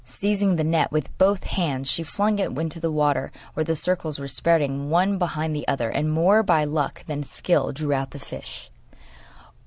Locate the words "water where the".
2.91-3.75